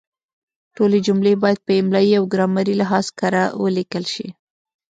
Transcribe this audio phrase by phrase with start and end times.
[0.75, 4.27] ټولې جملې باید په املایي او ګرامري لحاظ کره ولیکل شي.